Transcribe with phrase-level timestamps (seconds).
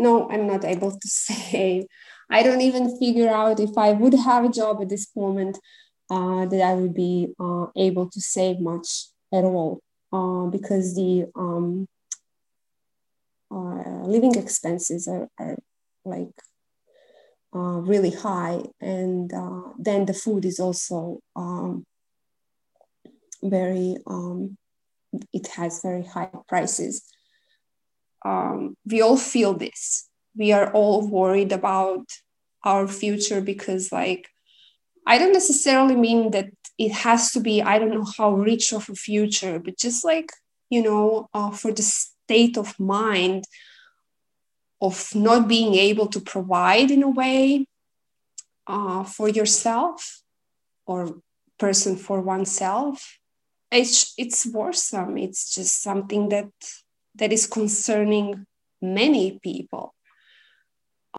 [0.00, 1.84] no, I'm not able to save.
[2.30, 5.58] I don't even figure out if I would have a job at this moment
[6.10, 9.80] uh, that I would be uh, able to save much at all
[10.12, 11.86] uh, because the um,
[13.50, 15.56] uh, living expenses are, are
[16.04, 16.32] like
[17.54, 21.84] uh, really high, and uh, then the food is also um,
[23.42, 24.56] very um,
[25.32, 27.02] it has very high prices.
[28.24, 30.08] Um, we all feel this.
[30.36, 32.06] We are all worried about
[32.64, 34.28] our future because, like,
[35.06, 38.88] I don't necessarily mean that it has to be, I don't know how rich of
[38.88, 40.30] a future, but just like,
[40.68, 43.44] you know, uh, for the state of mind
[44.80, 47.66] of not being able to provide in a way
[48.66, 50.22] uh, for yourself
[50.86, 51.20] or
[51.58, 53.18] person for oneself
[53.70, 56.50] it's it's worrisome it's just something that
[57.16, 58.46] that is concerning
[58.80, 59.94] many people